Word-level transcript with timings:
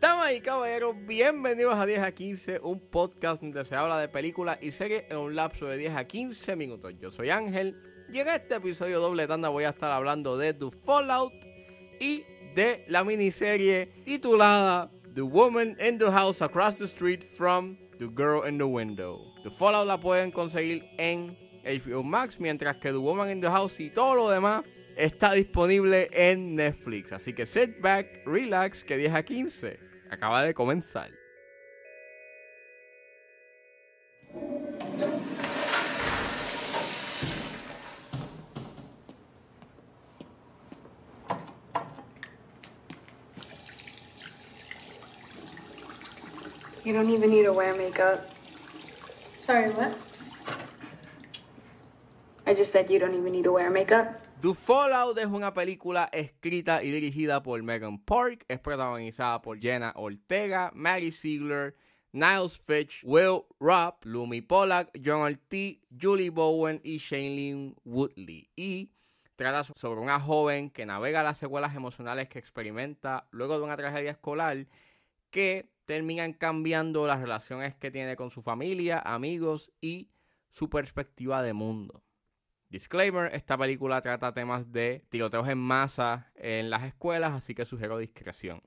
Damas 0.00 0.32
y 0.34 0.40
caballeros, 0.40 0.94
bienvenidos 1.06 1.74
a 1.74 1.84
10 1.84 1.98
a 1.98 2.12
15, 2.12 2.60
un 2.60 2.80
podcast 2.80 3.42
donde 3.42 3.66
se 3.66 3.76
habla 3.76 3.98
de 3.98 4.08
películas 4.08 4.56
y 4.62 4.72
series 4.72 5.04
en 5.10 5.18
un 5.18 5.36
lapso 5.36 5.66
de 5.66 5.76
10 5.76 5.94
a 5.94 6.06
15 6.06 6.56
minutos. 6.56 6.94
Yo 6.98 7.10
soy 7.10 7.28
Ángel 7.28 7.76
y 8.10 8.20
en 8.20 8.28
este 8.28 8.54
episodio 8.54 8.98
doble 8.98 9.26
tanda 9.26 9.50
voy 9.50 9.64
a 9.64 9.68
estar 9.68 9.92
hablando 9.92 10.38
de 10.38 10.54
The 10.54 10.70
Fallout 10.70 11.34
y 12.00 12.24
de 12.54 12.82
la 12.88 13.04
miniserie 13.04 13.92
titulada 14.06 14.90
The 15.14 15.20
Woman 15.20 15.76
in 15.86 15.98
the 15.98 16.10
House 16.10 16.40
Across 16.40 16.78
the 16.78 16.86
Street 16.86 17.22
from 17.22 17.76
The 17.98 18.06
Girl 18.06 18.48
in 18.48 18.56
the 18.56 18.64
Window. 18.64 19.20
The 19.42 19.50
Fallout 19.50 19.86
la 19.86 20.00
pueden 20.00 20.30
conseguir 20.30 20.88
en 20.96 21.49
HBO 21.64 22.02
Max, 22.02 22.38
mientras 22.38 22.76
que 22.76 22.90
The 22.90 22.98
Woman 22.98 23.30
in 23.30 23.40
the 23.40 23.50
House 23.50 23.80
y 23.80 23.90
todo 23.90 24.14
lo 24.14 24.30
demás 24.30 24.62
está 24.96 25.32
disponible 25.32 26.08
en 26.12 26.54
Netflix. 26.54 27.12
Así 27.12 27.32
que 27.32 27.46
sit 27.46 27.80
back, 27.80 28.06
relax, 28.26 28.84
que 28.84 28.96
10 28.96 29.14
a 29.14 29.22
15 29.22 29.78
acaba 30.10 30.42
de 30.42 30.54
comenzar. 30.54 31.10
You 46.82 46.94
don't 46.94 47.10
even 47.10 47.30
need 47.30 47.44
to 47.44 47.52
wear 47.52 47.76
makeup. 47.76 48.26
Sorry, 49.42 49.70
what? 49.70 50.09
I 52.50 52.52
just 52.52 52.72
said 52.72 52.90
you 52.90 52.98
don't 52.98 53.14
even 53.14 53.30
need 53.30 53.44
to 53.44 53.52
wear 53.52 53.70
makeup. 53.70 54.20
The 54.40 54.52
Fallout 54.54 55.16
es 55.18 55.26
una 55.26 55.54
película 55.54 56.08
escrita 56.12 56.82
y 56.82 56.90
dirigida 56.90 57.44
por 57.44 57.62
Megan 57.62 58.00
Park, 58.00 58.44
es 58.48 58.58
protagonizada 58.58 59.40
por 59.40 59.60
Jenna 59.60 59.92
Ortega, 59.94 60.72
Maggie 60.74 61.12
Ziegler, 61.12 61.76
Niles 62.10 62.58
Fitch, 62.58 63.04
Will 63.04 63.44
Rupp, 63.60 64.04
Lumi 64.04 64.40
Pollack, 64.40 64.90
John 65.00 65.20
Ortiz, 65.20 65.78
Julie 65.96 66.30
Bowen 66.30 66.80
y 66.82 66.98
Shailene 66.98 67.76
Woodley. 67.84 68.50
Y 68.56 68.90
trata 69.36 69.62
sobre 69.62 70.00
una 70.00 70.18
joven 70.18 70.70
que 70.70 70.84
navega 70.84 71.22
las 71.22 71.38
secuelas 71.38 71.76
emocionales 71.76 72.28
que 72.28 72.40
experimenta 72.40 73.28
luego 73.30 73.58
de 73.58 73.64
una 73.64 73.76
tragedia 73.76 74.10
escolar 74.10 74.66
que 75.30 75.70
terminan 75.84 76.32
cambiando 76.32 77.06
las 77.06 77.20
relaciones 77.20 77.76
que 77.76 77.92
tiene 77.92 78.16
con 78.16 78.30
su 78.30 78.42
familia, 78.42 78.98
amigos 78.98 79.70
y 79.80 80.10
su 80.50 80.68
perspectiva 80.68 81.44
de 81.44 81.52
mundo. 81.52 82.02
Disclaimer, 82.70 83.34
esta 83.34 83.58
película 83.58 84.00
trata 84.00 84.32
temas 84.32 84.70
de 84.70 85.04
tiroteos 85.08 85.48
en 85.48 85.58
masa 85.58 86.30
en 86.36 86.70
las 86.70 86.84
escuelas, 86.84 87.32
así 87.32 87.52
que 87.52 87.64
sugiero 87.64 87.98
discreción. 87.98 88.62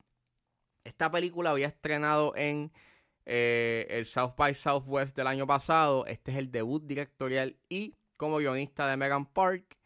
Esta 0.84 1.10
película 1.10 1.52
había 1.52 1.68
estrenado 1.68 2.36
en 2.36 2.74
eh, 3.26 3.88
el 3.90 4.06
South 4.06 4.34
by 4.36 4.54
Southwest 4.56 5.16
del 5.16 5.28
año 5.28 5.48
pasado. 5.48 6.06
Este 6.06 6.32
es 6.32 6.38
el 6.38 6.52
debut 6.52 6.84
directorial 6.86 7.56
y 7.70 7.96
como 8.18 8.40
guionista 8.40 8.90
de 8.90 8.98
Megan 8.98 9.26
Park. 9.26 9.78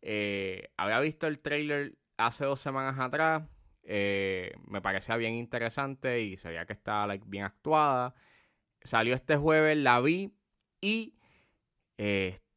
Eh, 0.00 0.70
había 0.76 1.00
visto 1.00 1.26
el 1.26 1.40
trailer 1.40 1.98
hace 2.18 2.44
dos 2.44 2.60
semanas 2.60 3.00
atrás. 3.00 3.42
Eh, 3.82 4.54
me 4.68 4.80
parecía 4.80 5.16
bien 5.16 5.34
interesante 5.34 6.20
y 6.20 6.36
se 6.36 6.50
veía 6.50 6.66
que 6.66 6.72
estaba 6.72 7.16
bien 7.26 7.42
actuada. 7.42 8.14
Salió 8.80 9.16
este 9.16 9.36
jueves, 9.36 9.76
la 9.76 10.00
vi 10.00 10.32
y 10.80 11.14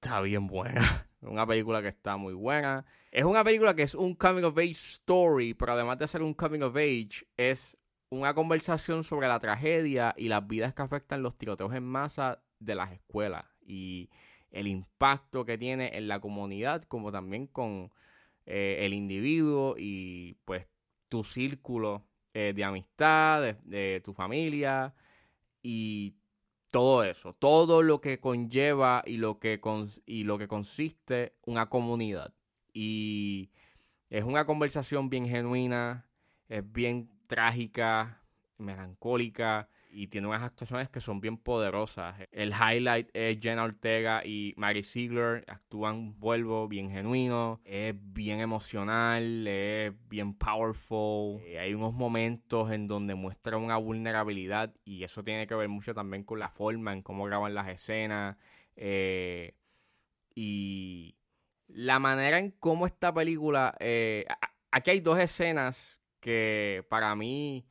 está 0.02 0.22
bien 0.22 0.48
buena. 0.48 0.82
Una 1.22 1.46
película 1.46 1.82
que 1.82 1.90
está 1.90 2.16
muy 2.16 2.34
buena. 2.34 2.86
Es 3.12 3.26
una 3.26 3.44
película 3.44 3.76
que 3.76 3.84
es 3.84 3.94
un 3.96 4.16
coming 4.16 4.44
of 4.44 4.58
age 4.58 4.72
story, 4.72 5.54
pero 5.54 5.74
además 5.74 5.98
de 6.00 6.08
ser 6.08 6.22
un 6.22 6.34
coming 6.34 6.62
of 6.62 6.76
age, 6.78 7.28
es 7.36 7.78
una 8.10 8.34
conversación 8.34 9.04
sobre 9.04 9.28
la 9.28 9.40
tragedia 9.40 10.14
y 10.18 10.30
las 10.30 10.48
vidas 10.48 10.74
que 10.74 10.84
afectan 10.84 11.22
los 11.22 11.38
tiroteos 11.38 11.74
en 11.74 11.84
masa 11.84 12.42
de 12.60 12.76
las 12.76 12.94
escuelas 12.94 13.46
y 13.62 14.10
el 14.52 14.68
impacto 14.68 15.44
que 15.44 15.58
tiene 15.58 15.98
en 15.98 16.08
la 16.08 16.22
comunidad, 16.22 16.84
como 16.84 17.12
también 17.12 17.48
con 17.48 17.92
eh, 18.46 18.78
el 18.86 18.94
individuo 18.94 19.76
y 19.78 20.38
pues 20.46 20.68
tu 21.10 21.24
círculo 21.26 22.06
eh, 22.34 22.54
de 22.56 22.64
amistad, 22.64 23.42
de, 23.42 23.58
de 23.64 24.02
tu 24.02 24.14
familia 24.14 24.94
y 25.62 26.16
todo 26.72 27.04
eso, 27.04 27.34
todo 27.34 27.82
lo 27.82 28.02
que 28.02 28.20
conlleva 28.20 29.04
y 29.06 29.18
lo 29.18 29.40
que, 29.40 29.60
y 30.06 30.24
lo 30.24 30.38
que 30.38 30.48
consiste 30.48 31.34
una 31.46 31.70
comunidad. 31.70 32.34
Y 32.74 33.50
es 34.10 34.24
una 34.24 34.46
conversación 34.46 35.10
bien 35.10 35.28
genuina, 35.28 36.08
es 36.48 36.70
bien 36.72 37.10
trágica, 37.28 38.22
melancólica 38.58 39.70
y 39.92 40.08
tiene 40.08 40.28
unas 40.28 40.44
actuaciones 40.44 40.90
que 40.90 41.02
son 41.02 41.20
bien 41.20 41.38
poderosas. 41.38 42.16
El 42.32 42.52
highlight 42.52 43.10
es 43.14 43.40
Jenna 43.40 43.64
Ortega 43.64 44.24
y 44.24 44.54
Mary 44.56 44.84
Ziegler, 44.84 45.44
actúan, 45.48 46.20
vuelvo, 46.20 46.68
bien 46.68 46.92
genuino, 46.92 47.60
es 47.66 47.96
bien 47.98 48.40
emocional, 48.40 49.48
es 49.48 49.94
bien 50.08 50.34
powerful. 50.36 51.42
Eh, 51.44 51.60
hay 51.60 51.74
unos 51.74 51.94
momentos 51.94 52.72
en 52.72 52.88
donde 52.88 53.16
muestra 53.16 53.58
una 53.58 53.78
vulnerabilidad 53.78 54.74
y 54.86 55.04
eso 55.04 55.24
tiene 55.24 55.48
que 55.48 55.56
ver 55.56 55.70
mucho 55.70 55.94
también 55.94 56.24
con 56.24 56.40
la 56.40 56.50
forma 56.50 56.94
en 56.94 57.02
cómo 57.02 57.26
graban 57.26 57.54
las 57.54 57.68
escenas. 57.68 58.38
Eh, 58.76 59.56
y 60.36 61.16
la 61.68 62.00
manera 62.00 62.40
en 62.40 62.52
cómo 62.52 62.86
esta 62.86 63.14
película... 63.14 63.76
Eh, 63.80 64.26
aquí 64.72 64.92
hay 64.92 65.00
dos 65.00 65.18
escenas 65.20 66.00
que 66.20 66.86
para 66.90 67.16
mí 67.16 67.66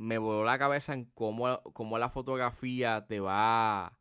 me 0.00 0.16
voló 0.16 0.44
la 0.44 0.58
cabeza 0.58 0.94
en 0.94 1.04
cómo, 1.04 1.60
cómo 1.74 1.98
la 1.98 2.08
fotografía 2.08 3.06
te 3.06 3.20
va 3.20 3.98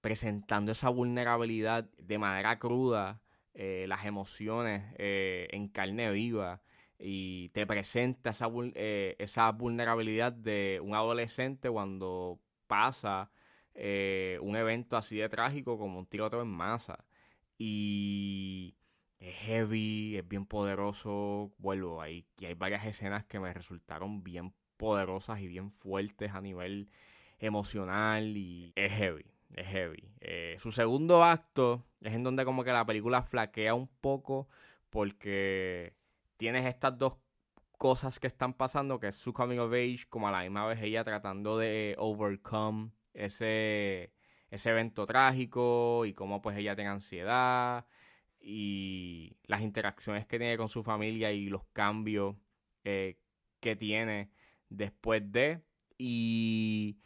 presentando 0.00 0.70
esa 0.72 0.90
vulnerabilidad 0.90 1.90
de 1.98 2.18
manera 2.18 2.60
cruda, 2.60 3.20
eh, 3.54 3.86
las 3.88 4.04
emociones 4.04 4.94
eh, 4.96 5.48
en 5.50 5.68
carne 5.68 6.12
viva 6.12 6.62
y 7.00 7.48
te 7.50 7.66
presenta 7.66 8.30
esa, 8.30 8.48
eh, 8.74 9.16
esa 9.18 9.50
vulnerabilidad 9.50 10.32
de 10.32 10.80
un 10.84 10.94
adolescente 10.94 11.68
cuando 11.68 12.40
pasa 12.68 13.30
un 13.74 14.56
evento 14.56 14.96
así 14.96 15.16
de 15.16 15.28
trágico 15.28 15.78
como 15.78 15.98
un 15.98 16.06
tiroteo 16.06 16.42
en 16.42 16.48
masa. 16.48 17.04
Y 17.58 18.76
es 19.18 19.34
heavy, 19.36 20.16
es 20.16 20.28
bien 20.28 20.46
poderoso. 20.46 21.52
Vuelvo 21.58 22.02
ahí. 22.02 22.26
Y 22.38 22.46
hay 22.46 22.54
varias 22.54 22.84
escenas 22.86 23.24
que 23.24 23.40
me 23.40 23.52
resultaron 23.54 24.22
bien 24.22 24.54
poderosas 24.80 25.40
y 25.40 25.46
bien 25.46 25.70
fuertes 25.70 26.32
a 26.32 26.40
nivel 26.40 26.88
emocional 27.38 28.34
y 28.34 28.72
es 28.76 28.90
heavy, 28.90 29.26
es 29.54 29.66
heavy. 29.66 30.10
Eh, 30.20 30.56
su 30.58 30.72
segundo 30.72 31.22
acto 31.22 31.84
es 32.00 32.14
en 32.14 32.22
donde 32.22 32.46
como 32.46 32.64
que 32.64 32.72
la 32.72 32.86
película 32.86 33.22
flaquea 33.22 33.74
un 33.74 33.88
poco 34.00 34.48
porque 34.88 35.94
tienes 36.38 36.64
estas 36.64 36.96
dos 36.96 37.18
cosas 37.76 38.18
que 38.18 38.26
están 38.26 38.54
pasando, 38.54 38.98
que 38.98 39.08
es 39.08 39.16
su 39.16 39.34
coming 39.34 39.58
of 39.58 39.72
age, 39.74 40.06
como 40.08 40.28
a 40.28 40.32
la 40.32 40.40
misma 40.40 40.66
vez 40.66 40.80
ella 40.82 41.04
tratando 41.04 41.58
de 41.58 41.94
overcome 41.98 42.90
ese, 43.12 44.14
ese 44.50 44.70
evento 44.70 45.04
trágico 45.04 46.06
y 46.06 46.14
cómo 46.14 46.40
pues 46.40 46.56
ella 46.56 46.74
tiene 46.74 46.90
ansiedad 46.90 47.86
y 48.40 49.36
las 49.44 49.60
interacciones 49.60 50.26
que 50.26 50.38
tiene 50.38 50.56
con 50.56 50.68
su 50.68 50.82
familia 50.82 51.32
y 51.32 51.50
los 51.50 51.64
cambios 51.74 52.34
eh, 52.84 53.18
que 53.60 53.76
tiene 53.76 54.30
después 54.70 55.30
de. 55.30 55.60
Y 55.98 56.98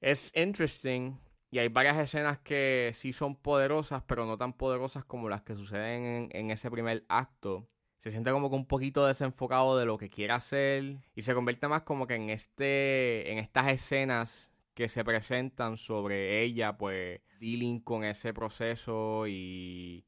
es 0.00 0.32
interesting. 0.34 1.18
Y 1.52 1.58
hay 1.58 1.68
varias 1.68 1.98
escenas 1.98 2.38
que 2.38 2.90
sí 2.94 3.12
son 3.12 3.36
poderosas, 3.36 4.02
pero 4.04 4.26
no 4.26 4.38
tan 4.38 4.54
poderosas 4.54 5.04
como 5.04 5.28
las 5.28 5.42
que 5.42 5.54
suceden 5.54 6.30
en, 6.32 6.50
ese 6.50 6.70
primer 6.70 7.04
acto. 7.08 7.68
Se 7.98 8.10
siente 8.10 8.32
como 8.32 8.48
que 8.50 8.56
un 8.56 8.66
poquito 8.66 9.06
desenfocado 9.06 9.78
de 9.78 9.84
lo 9.86 9.98
que 9.98 10.10
quiere 10.10 10.32
hacer. 10.32 10.96
Y 11.14 11.22
se 11.22 11.34
convierte 11.34 11.68
más 11.68 11.82
como 11.82 12.06
que 12.06 12.14
en 12.14 12.30
este. 12.30 13.30
en 13.30 13.38
estas 13.38 13.68
escenas 13.68 14.52
que 14.74 14.88
se 14.88 15.04
presentan 15.04 15.76
sobre 15.76 16.40
ella, 16.42 16.78
pues, 16.78 17.20
dealing 17.38 17.80
con 17.80 18.02
ese 18.04 18.32
proceso 18.32 19.26
y. 19.28 20.06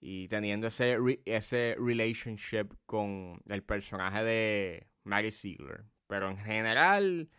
y 0.00 0.28
teniendo 0.28 0.68
ese, 0.68 0.96
ese 1.26 1.76
relationship 1.78 2.70
con 2.86 3.42
el 3.46 3.62
personaje 3.62 4.24
de 4.24 4.89
Mary 5.04 5.32
Ziegler. 5.32 5.84
Pero 6.06 6.28
en 6.28 6.38
general 6.38 7.30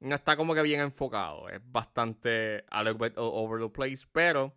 no 0.00 0.14
está 0.14 0.36
como 0.36 0.54
que 0.54 0.62
bien 0.62 0.80
enfocado. 0.80 1.48
Es 1.48 1.60
bastante 1.64 2.64
a 2.70 2.82
little 2.82 3.08
bit 3.08 3.16
over 3.16 3.60
the 3.60 3.68
place. 3.68 4.06
Pero 4.12 4.56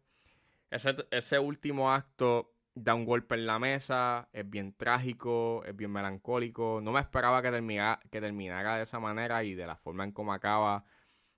ese, 0.69 0.95
ese 1.12 1.39
último 1.39 1.92
acto 1.92 2.56
da 2.74 2.95
un 2.95 3.06
golpe 3.06 3.36
en 3.36 3.45
la 3.45 3.59
mesa. 3.59 4.30
Es 4.33 4.50
bien 4.50 4.74
trágico. 4.74 5.63
Es 5.65 5.75
bien 5.75 5.92
melancólico. 5.92 6.80
No 6.81 6.92
me 6.92 7.00
esperaba 7.00 7.42
que, 7.42 7.51
terminara, 7.51 8.00
que 8.09 8.21
terminara 8.21 8.77
de 8.77 8.83
esa 8.83 9.00
manera. 9.00 9.44
Y 9.44 9.53
de 9.56 9.68
la 9.68 9.75
forma 9.75 10.03
en 10.03 10.12
cómo 10.12 10.33
acaba. 10.33 10.83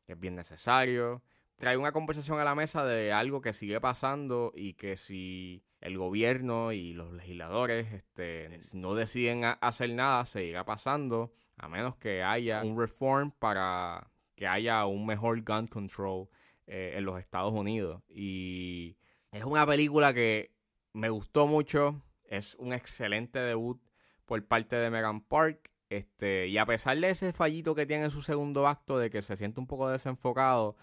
Es 0.07 0.19
bien 0.19 0.35
necesario. 0.35 1.23
Trae 1.57 1.77
una 1.77 1.91
conversación 1.91 2.39
a 2.39 2.43
la 2.43 2.55
mesa 2.55 2.85
de 2.85 3.11
algo 3.11 3.41
que 3.41 3.53
sigue 3.53 3.79
pasando 3.79 4.51
y 4.55 4.73
que 4.73 4.97
si 4.97 5.63
el 5.81 5.97
gobierno 5.97 6.71
y 6.71 6.93
los 6.93 7.13
legisladores 7.13 7.91
este, 7.91 8.59
no 8.73 8.95
deciden 8.95 9.43
hacer 9.61 9.91
nada, 9.91 10.25
seguirá 10.25 10.65
pasando, 10.65 11.33
a 11.57 11.67
menos 11.67 11.95
que 11.97 12.23
haya 12.23 12.63
un 12.63 12.79
reform 12.79 13.31
para 13.31 14.09
que 14.35 14.47
haya 14.47 14.85
un 14.85 15.05
mejor 15.05 15.41
gun 15.43 15.67
control 15.67 16.29
eh, 16.67 16.93
en 16.95 17.05
los 17.05 17.19
Estados 17.19 17.53
Unidos. 17.53 18.01
Y 18.09 18.97
es 19.31 19.43
una 19.43 19.65
película 19.65 20.13
que 20.13 20.51
me 20.93 21.09
gustó 21.09 21.47
mucho, 21.47 22.01
es 22.25 22.55
un 22.55 22.73
excelente 22.73 23.39
debut 23.39 23.81
por 24.25 24.43
parte 24.45 24.75
de 24.75 24.89
Megan 24.89 25.21
Park. 25.21 25.71
Este, 25.89 26.47
y 26.47 26.57
a 26.57 26.65
pesar 26.65 26.97
de 26.97 27.09
ese 27.09 27.33
fallito 27.33 27.75
que 27.75 27.85
tiene 27.85 28.05
en 28.05 28.11
su 28.11 28.21
segundo 28.21 28.67
acto, 28.67 28.97
de 28.97 29.09
que 29.09 29.21
se 29.21 29.37
siente 29.37 29.59
un 29.59 29.67
poco 29.67 29.89
desenfocado, 29.89 30.75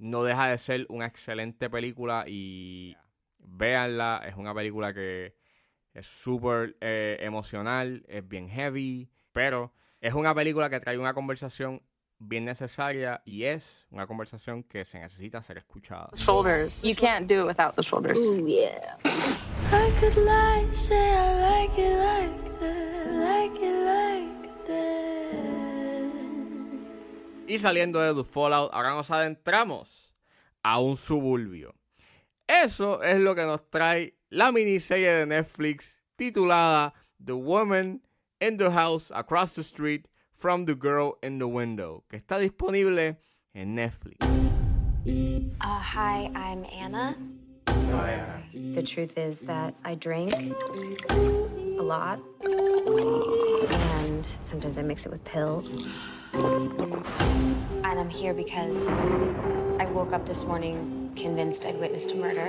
no 0.00 0.24
deja 0.24 0.48
de 0.48 0.58
ser 0.58 0.86
una 0.88 1.06
excelente 1.06 1.68
película 1.68 2.24
y 2.26 2.96
véanla, 3.38 4.22
es 4.26 4.34
una 4.34 4.54
película 4.54 4.94
que 4.94 5.36
es 5.92 6.06
súper 6.06 6.76
eh, 6.80 7.18
emocional, 7.20 8.04
es 8.08 8.26
bien 8.26 8.48
heavy, 8.48 9.10
pero 9.32 9.72
es 10.00 10.14
una 10.14 10.34
película 10.34 10.70
que 10.70 10.80
trae 10.80 10.98
una 10.98 11.12
conversación 11.12 11.82
bien 12.18 12.46
necesaria 12.46 13.22
y 13.26 13.44
es 13.44 13.86
una 13.90 14.06
conversación 14.06 14.62
que 14.62 14.84
se 14.86 14.98
necesita 14.98 15.42
ser 15.42 15.58
escuchada. 15.58 16.10
Shoulders. 16.14 16.80
You 16.82 16.94
can't 16.94 17.28
do 17.28 17.40
it 17.40 17.46
without 17.46 17.76
the 17.76 17.82
shoulders. 17.82 18.18
Ooh, 18.18 18.46
yeah. 18.46 18.96
I 19.72 19.90
could 20.00 20.16
lie, 20.16 20.66
say 20.72 20.96
I 20.96 21.66
like 21.66 21.78
it 21.78 21.96
like 21.96 22.49
Y 27.50 27.58
saliendo 27.58 27.98
de 28.00 28.14
The 28.14 28.22
Fallout, 28.22 28.70
ahora 28.72 28.90
nos 28.90 29.10
adentramos 29.10 30.14
a 30.62 30.78
un 30.78 30.96
suburbio. 30.96 31.74
Eso 32.46 33.02
es 33.02 33.18
lo 33.18 33.34
que 33.34 33.42
nos 33.42 33.68
trae 33.68 34.14
la 34.28 34.52
miniserie 34.52 35.10
de 35.10 35.26
Netflix 35.26 36.00
titulada 36.14 36.94
The 37.18 37.32
Woman 37.32 38.02
in 38.40 38.56
the 38.56 38.70
House 38.70 39.10
Across 39.10 39.56
the 39.56 39.64
Street 39.64 40.06
from 40.30 40.64
the 40.66 40.76
Girl 40.76 41.18
in 41.24 41.40
the 41.40 41.48
Window, 41.48 42.04
que 42.08 42.18
está 42.18 42.38
disponible 42.38 43.16
en 43.52 43.74
Netflix. 43.74 44.24
Uh, 45.60 45.80
hi, 45.80 46.30
I'm 46.36 46.64
Anna. 46.72 47.16
Hi, 47.66 48.12
Anna. 48.12 48.74
The 48.76 48.82
truth 48.84 49.18
is 49.18 49.40
that 49.40 49.74
I 49.84 49.96
drink 49.96 50.32
a 51.10 51.82
lot, 51.82 52.20
and 52.44 54.24
sometimes 54.40 54.78
I 54.78 54.82
mix 54.82 55.04
it 55.04 55.10
with 55.10 55.24
pills. 55.24 55.74
And 56.40 58.00
I'm 58.00 58.08
here 58.08 58.32
because 58.32 58.88
I 59.78 59.84
woke 59.92 60.14
up 60.14 60.24
this 60.24 60.44
morning 60.44 61.12
convinced 61.14 61.66
I'd 61.66 61.78
witnessed 61.78 62.12
a 62.12 62.14
murder. 62.14 62.46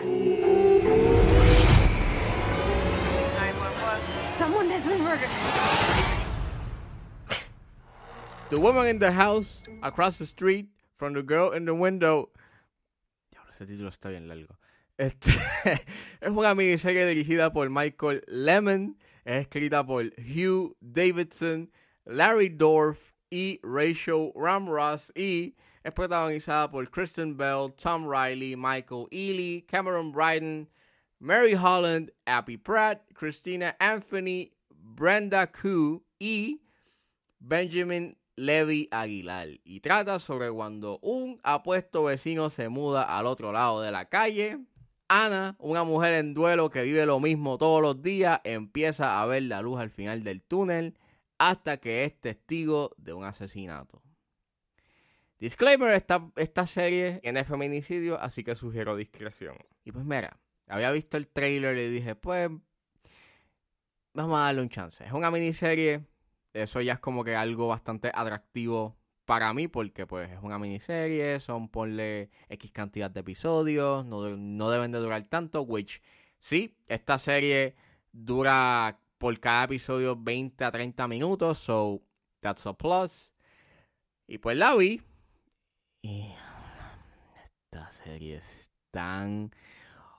Someone 4.38 4.70
has 4.70 4.86
been 4.86 5.04
murdered. 5.04 5.30
The 8.50 8.60
woman 8.62 8.88
in 8.88 9.00
the 9.00 9.12
house 9.12 9.64
across 9.84 10.18
the 10.18 10.26
street 10.26 10.68
from 10.96 11.14
the 11.14 11.24
girl 11.24 11.52
in 11.52 11.66
the 11.66 11.76
window. 11.76 12.30
Diablo, 13.30 13.52
ese 13.52 13.66
título 13.66 13.90
está 13.90 14.10
bien 14.10 14.30
largo. 14.30 14.56
Este, 14.98 15.32
es 16.22 16.30
una 16.30 16.56
miniserie 16.56 17.06
dirigida 17.06 17.52
por 17.52 17.70
Michael 17.70 18.22
Lemon. 18.28 18.96
Es 19.26 19.48
escrita 19.48 19.86
por 19.86 20.12
Hugh 20.18 20.78
Davidson, 20.82 21.70
Larry 22.06 22.50
Dorff 22.50 23.11
y 23.32 23.60
Rachel 23.64 24.32
Ramross. 24.36 25.12
Y 25.16 25.56
es 25.84 25.92
protagonizada 25.94 26.70
por 26.70 26.88
Kristen 26.92 27.36
Bell, 27.36 27.74
Tom 27.74 28.08
Riley, 28.08 28.56
Michael 28.56 29.08
Ealy, 29.12 29.66
Cameron 29.68 30.12
Bryden, 30.12 30.70
Mary 31.20 31.56
Holland, 31.56 32.12
Abby 32.28 32.58
Pratt, 32.58 33.02
Christina 33.16 33.76
Anthony, 33.80 34.52
Brenda 34.70 35.48
Koo 35.48 36.04
y 36.20 36.62
Benjamin 37.40 38.16
Levi 38.36 38.88
Aguilar 38.92 39.50
y 39.64 39.80
trata 39.82 40.20
sobre 40.20 40.52
cuando 40.52 41.00
un 41.02 41.40
apuesto 41.44 42.06
vecino 42.06 42.50
se 42.50 42.70
muda 42.70 43.04
al 43.04 43.26
otro 43.26 43.52
lado 43.52 43.82
de 43.82 43.92
la 43.92 44.06
calle. 44.06 44.60
Ana, 45.08 45.56
una 45.60 45.84
mujer 45.84 46.14
en 46.14 46.34
duelo 46.34 46.70
que 46.70 46.84
vive 46.84 47.06
lo 47.06 47.20
mismo 47.20 47.58
todos 47.58 47.82
los 47.82 48.02
días, 48.02 48.40
empieza 48.44 49.22
a 49.22 49.26
ver 49.26 49.44
la 49.44 49.62
luz 49.62 49.80
al 49.80 49.90
final 49.90 50.24
del 50.24 50.42
túnel 50.42 50.96
hasta 51.50 51.78
que 51.78 52.04
es 52.04 52.20
testigo 52.20 52.94
de 52.98 53.14
un 53.14 53.24
asesinato. 53.24 54.02
Disclaimer, 55.40 55.94
esta, 55.94 56.30
esta 56.36 56.68
serie 56.68 57.20
tiene 57.22 57.44
feminicidio, 57.44 58.20
así 58.20 58.44
que 58.44 58.56
sugiero 58.56 58.96
discreción. 58.96 59.58
Y 59.84 59.92
pues 59.92 60.06
mira, 60.06 60.40
había 60.68 60.92
visto 60.92 61.18
el 61.18 61.28
trailer 61.28 61.78
y 61.78 61.90
dije, 61.90 62.16
pues, 62.16 62.50
vamos 64.14 64.40
a 64.40 64.44
darle 64.44 64.62
un 64.62 64.70
chance. 64.70 65.04
Es 65.04 65.12
una 65.14 65.32
miniserie 65.32 66.06
eso 66.54 66.82
ya 66.82 66.94
es 66.94 67.00
como 67.00 67.24
que 67.24 67.36
algo 67.36 67.68
bastante 67.68 68.12
atractivo 68.14 68.98
para 69.26 69.54
mí 69.54 69.68
porque 69.68 70.06
pues 70.06 70.32
es 70.32 70.40
una 70.42 70.60
miniserie, 70.60 71.40
son 71.40 71.70
ponle 71.70 72.30
X 72.50 72.72
cantidad 72.72 73.10
de 73.10 73.22
episodios, 73.22 74.06
no, 74.06 74.22
deben 74.70 74.92
de 74.92 75.00
durar 75.00 75.24
tanto, 75.24 75.62
which 75.62 76.02
sí, 76.40 76.78
esta 76.88 77.18
serie 77.18 77.76
dura 78.12 79.00
por 79.22 79.40
cada 79.40 79.66
episodio 79.66 80.18
20 80.18 80.66
a 80.66 80.72
30 80.72 81.08
minutos, 81.08 81.60
so 81.60 82.02
that's 82.42 82.66
a 82.66 82.74
plus. 82.74 83.34
Y 84.28 84.40
pues 84.40 84.58
la 84.58 84.76
vi. 84.76 85.02
Y 86.02 86.34
esta 87.46 87.92
serie 87.92 88.38
es 88.38 88.72
tan 88.90 89.52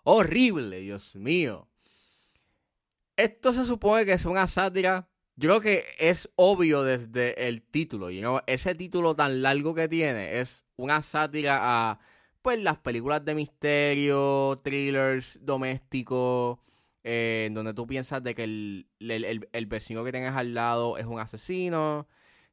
horrible, 0.04 0.78
Dios 0.78 1.16
mío. 1.16 1.68
Esto 3.16 3.52
se 3.52 3.66
supone 3.66 4.06
que 4.06 4.12
es 4.12 4.24
una 4.24 4.46
sátira 4.46 5.08
yo 5.34 5.48
creo 5.48 5.60
que 5.60 5.84
es 5.98 6.28
obvio 6.36 6.82
desde 6.82 7.48
el 7.48 7.62
título, 7.62 8.10
y 8.10 8.22
ese 8.46 8.74
título 8.74 9.16
tan 9.16 9.40
largo 9.42 9.74
que 9.74 9.88
tiene 9.88 10.40
es 10.40 10.64
una 10.76 11.00
sátira 11.02 11.58
a 11.62 12.00
pues 12.42 12.60
las 12.60 12.78
películas 12.78 13.24
de 13.24 13.34
misterio, 13.34 14.60
thrillers 14.62 15.38
domésticos, 15.40 16.58
eh, 17.04 17.44
en 17.46 17.54
donde 17.54 17.74
tú 17.74 17.86
piensas 17.86 18.22
de 18.22 18.34
que 18.34 18.44
el, 18.44 18.86
el, 19.00 19.66
vecino 19.66 20.04
que 20.04 20.12
tienes 20.12 20.34
al 20.34 20.54
lado 20.54 20.98
es 20.98 21.06
un 21.06 21.18
asesino 21.18 22.06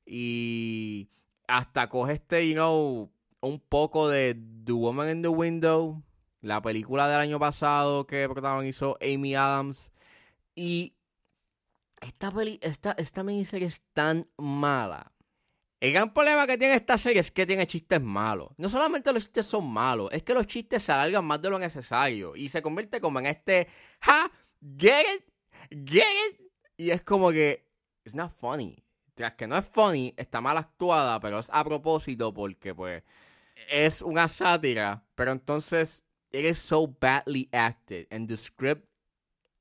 y 0.05 1.09
hasta 1.47 1.89
coge 1.89 2.13
este, 2.13 2.47
you 2.47 2.55
know, 2.55 3.11
un 3.41 3.59
poco 3.59 4.09
de 4.09 4.35
The 4.65 4.71
Woman 4.71 5.09
in 5.09 5.21
the 5.21 5.27
Window, 5.27 6.03
la 6.41 6.61
película 6.61 7.07
del 7.07 7.19
año 7.19 7.39
pasado 7.39 8.07
que 8.07 8.27
protagonizó 8.27 8.97
Amy 9.01 9.35
Adams 9.35 9.91
y 10.55 10.95
esta, 12.01 12.31
peli, 12.31 12.59
esta, 12.61 12.93
esta 12.93 13.23
miniserie 13.23 13.67
es 13.67 13.81
tan 13.93 14.27
mala. 14.37 15.11
El 15.79 15.93
gran 15.93 16.13
problema 16.13 16.45
que 16.45 16.57
tiene 16.57 16.75
esta 16.75 16.97
serie 16.97 17.21
es 17.21 17.31
que 17.31 17.45
tiene 17.45 17.65
chistes 17.65 18.01
malos. 18.01 18.49
No 18.57 18.67
solamente 18.67 19.13
los 19.13 19.23
chistes 19.23 19.45
son 19.45 19.69
malos, 19.71 20.09
es 20.11 20.23
que 20.23 20.33
los 20.33 20.45
chistes 20.45 20.83
se 20.83 20.91
alargan 20.91 21.23
más 21.23 21.41
de 21.41 21.49
lo 21.49 21.57
necesario. 21.57 22.35
Y 22.35 22.49
se 22.49 22.61
convierte 22.61 22.99
como 22.99 23.19
en 23.19 23.27
este, 23.27 23.67
ja, 24.01 24.29
get 24.77 25.05
it, 25.15 25.87
get 25.89 26.03
it. 26.29 26.41
Y 26.75 26.91
es 26.91 27.01
como 27.03 27.31
que, 27.31 27.65
it's 28.03 28.15
not 28.15 28.31
funny. 28.31 28.83
Tras 29.13 29.35
que 29.35 29.47
no 29.47 29.57
es 29.57 29.65
funny, 29.65 30.13
está 30.17 30.41
mal 30.41 30.57
actuada, 30.57 31.19
pero 31.19 31.39
es 31.39 31.49
a 31.51 31.63
propósito 31.63 32.33
porque, 32.33 32.75
pues, 32.75 33.03
es 33.69 34.01
una 34.01 34.27
sátira. 34.27 35.05
Pero 35.15 35.31
entonces, 35.31 36.03
it 36.31 36.45
is 36.45 36.59
so 36.59 36.87
badly 36.87 37.47
acted. 37.53 38.05
And 38.11 38.27
the 38.27 38.35
script, 38.35 38.85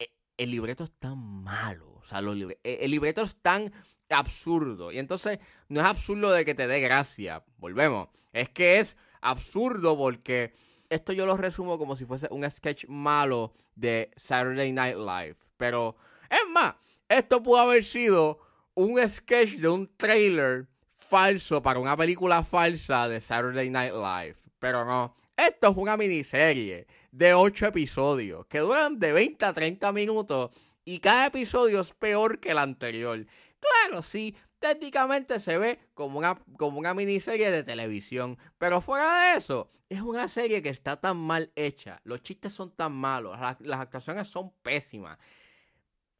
e, 0.00 0.10
el 0.36 0.50
libreto 0.50 0.84
es 0.84 0.92
tan 0.98 1.18
malo 1.18 1.88
o 1.98 2.04
sea, 2.04 2.20
e, 2.20 2.78
el 2.84 2.90
libreto 2.90 3.22
es 3.22 3.36
tan 3.36 3.72
absurdo. 4.10 4.92
Y 4.92 4.98
entonces 4.98 5.38
no 5.68 5.80
es 5.80 5.86
absurdo 5.86 6.30
de 6.30 6.44
que 6.44 6.54
te 6.54 6.66
dé 6.66 6.80
gracia. 6.80 7.44
Volvemos. 7.58 8.08
Es 8.32 8.48
que 8.48 8.78
es 8.78 8.96
absurdo 9.20 9.96
porque 9.96 10.52
esto 10.88 11.12
yo 11.12 11.26
lo 11.26 11.36
resumo 11.36 11.78
como 11.78 11.96
si 11.96 12.04
fuese 12.04 12.28
un 12.30 12.48
sketch 12.50 12.86
malo 12.88 13.52
de 13.74 14.10
Saturday 14.16 14.72
Night 14.72 14.96
Live. 14.96 15.36
Pero 15.56 15.96
es 16.30 16.48
más, 16.52 16.74
esto 17.08 17.42
pudo 17.42 17.58
haber 17.58 17.84
sido 17.84 18.38
un 18.74 18.98
sketch 19.08 19.56
de 19.56 19.68
un 19.68 19.90
trailer 19.96 20.66
falso 20.90 21.62
para 21.62 21.80
una 21.80 21.96
película 21.96 22.44
falsa 22.44 23.08
de 23.08 23.20
Saturday 23.20 23.70
Night 23.70 23.92
Live. 23.92 24.36
Pero 24.58 24.84
no. 24.84 25.14
Esto 25.36 25.70
es 25.70 25.76
una 25.76 25.96
miniserie 25.96 26.86
de 27.12 27.34
8 27.34 27.66
episodios 27.66 28.46
que 28.46 28.58
duran 28.58 28.98
de 28.98 29.12
20 29.12 29.44
a 29.44 29.52
30 29.52 29.92
minutos 29.92 30.50
y 30.84 31.00
cada 31.00 31.26
episodio 31.26 31.80
es 31.80 31.92
peor 31.92 32.40
que 32.40 32.50
el 32.50 32.58
anterior. 32.58 33.26
Claro, 33.60 34.02
sí, 34.02 34.36
técnicamente 34.58 35.40
se 35.40 35.58
ve 35.58 35.78
como 35.94 36.18
una, 36.18 36.36
como 36.56 36.78
una 36.78 36.94
miniserie 36.94 37.50
de 37.50 37.62
televisión, 37.62 38.38
pero 38.58 38.80
fuera 38.80 39.32
de 39.32 39.38
eso, 39.38 39.70
es 39.88 40.00
una 40.00 40.28
serie 40.28 40.62
que 40.62 40.68
está 40.68 41.00
tan 41.00 41.16
mal 41.16 41.52
hecha, 41.56 42.00
los 42.04 42.22
chistes 42.22 42.52
son 42.52 42.74
tan 42.74 42.92
malos, 42.92 43.38
las, 43.38 43.60
las 43.60 43.80
actuaciones 43.80 44.28
son 44.28 44.52
pésimas. 44.62 45.18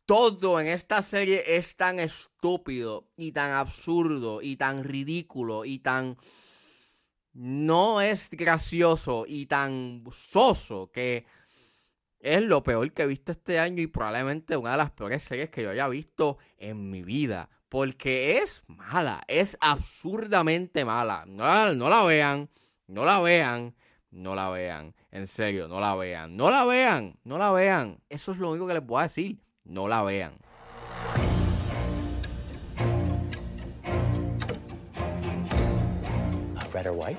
Todo 0.07 0.59
en 0.59 0.69
esta 0.69 1.03
serie 1.03 1.57
es 1.59 1.77
tan 1.77 1.99
estúpido 1.99 3.11
y 3.17 3.33
tan 3.33 3.53
absurdo 3.53 4.41
y 4.41 4.57
tan 4.57 4.83
ridículo 4.83 5.67
y 5.67 5.81
tan 5.81 6.17
no 7.35 8.01
es 8.01 8.31
gracioso 8.31 9.25
y 9.29 9.47
tan 9.47 10.03
soso 10.11 10.91
que 10.91 11.25
es 12.21 12.43
lo 12.43 12.63
peor 12.63 12.93
que 12.93 13.03
he 13.03 13.07
visto 13.07 13.33
este 13.33 13.59
año 13.59 13.83
y 13.83 13.87
probablemente 13.87 14.57
una 14.57 14.73
de 14.73 14.77
las 14.79 14.91
peores 14.91 15.23
series 15.23 15.51
que 15.51 15.63
yo 15.63 15.71
haya 15.71 15.89
visto 15.89 16.39
en 16.57 16.91
mi 16.91 17.03
vida. 17.03 17.49
Porque 17.69 18.39
es 18.39 18.63
mala, 18.67 19.23
es 19.29 19.57
absurdamente 19.61 20.85
mala. 20.85 21.25
No 21.27 21.45
la, 21.45 21.75
no 21.75 21.89
la 21.91 22.05
vean, 22.05 22.49
no 22.87 23.05
la 23.05 23.21
vean, 23.21 23.75
no 24.11 24.35
la 24.35 24.49
vean. 24.49 24.95
En 25.11 25.27
serio, 25.27 25.69
no 25.69 25.81
la 25.81 25.95
vean. 25.95 26.37
No 26.37 26.51
la 26.51 26.65
vean, 26.65 27.19
no 27.25 27.39
la 27.39 27.53
vean. 27.53 28.01
Eso 28.09 28.33
es 28.33 28.39
lo 28.39 28.51
único 28.51 28.67
que 28.67 28.75
les 28.75 28.87
voy 28.87 29.01
a 29.01 29.03
decir. 29.05 29.41
No 29.65 29.87
la 29.87 30.03
vean. 30.03 30.39
red 36.79 36.87
or 36.87 36.93
white? 36.93 37.19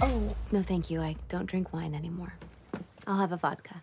Oh, 0.00 0.34
no, 0.52 0.62
thank 0.62 0.90
you. 0.90 1.00
I 1.00 1.16
don't 1.28 1.46
drink 1.46 1.72
wine 1.72 1.94
anymore. 1.94 2.34
I'll 3.06 3.20
have 3.20 3.32
a 3.32 3.36
vodka. 3.36 3.82